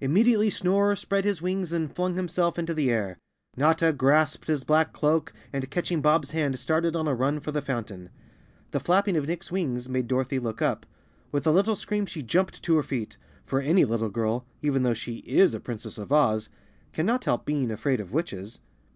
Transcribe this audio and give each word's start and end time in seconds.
Immediately 0.00 0.50
Snorer 0.50 0.96
spread 0.96 1.24
his 1.24 1.40
wings 1.40 1.72
and 1.72 1.94
flung 1.94 2.16
him¬ 2.16 2.28
self 2.28 2.58
into 2.58 2.74
the 2.74 2.90
air. 2.90 3.18
Notta 3.56 3.92
grasped 3.92 4.48
his 4.48 4.64
black 4.64 4.92
cloak 4.92 5.32
and 5.52 5.70
catching 5.70 6.00
Bob's 6.02 6.32
hand 6.32 6.58
started 6.58 6.96
on 6.96 7.06
a 7.06 7.14
run 7.14 7.38
for 7.38 7.52
the 7.52 7.62
fountain. 7.62 8.10
242 8.72 8.72
Chapter 8.72 8.72
Eighteen 8.72 8.72
The 8.72 8.80
flapping 9.14 9.16
of 9.16 9.28
Nick's 9.28 9.52
wings 9.52 9.88
made 9.88 10.08
Dorothy 10.08 10.40
look 10.40 10.60
up. 10.60 10.86
With 11.30 11.46
a 11.46 11.52
little 11.52 11.76
scream 11.76 12.06
she 12.06 12.24
jumped 12.24 12.60
to 12.64 12.74
her 12.74 12.82
feet, 12.82 13.16
for 13.46 13.60
any 13.60 13.84
little 13.84 14.10
girl, 14.10 14.44
even 14.60 14.82
though 14.82 14.92
she 14.92 15.18
is 15.18 15.54
a 15.54 15.60
Princess 15.60 15.98
of 15.98 16.10
Oz, 16.10 16.48
cannot 16.92 17.22
help 17.26 17.44
being 17.46 17.70
afraid 17.70 18.00
of 18.00 18.12
witches. 18.12 18.58